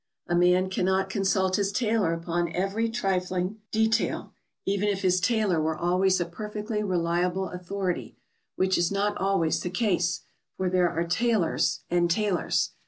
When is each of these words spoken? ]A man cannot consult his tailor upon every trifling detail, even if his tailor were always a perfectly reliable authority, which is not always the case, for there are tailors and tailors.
]A 0.27 0.33
man 0.33 0.71
cannot 0.71 1.11
consult 1.11 1.57
his 1.57 1.71
tailor 1.71 2.11
upon 2.11 2.51
every 2.55 2.89
trifling 2.89 3.57
detail, 3.69 4.33
even 4.65 4.89
if 4.89 5.03
his 5.03 5.19
tailor 5.21 5.61
were 5.61 5.77
always 5.77 6.19
a 6.19 6.25
perfectly 6.25 6.81
reliable 6.81 7.49
authority, 7.49 8.17
which 8.55 8.79
is 8.79 8.91
not 8.91 9.15
always 9.19 9.59
the 9.59 9.69
case, 9.69 10.21
for 10.57 10.71
there 10.71 10.89
are 10.89 11.03
tailors 11.03 11.81
and 11.91 12.09
tailors. 12.09 12.71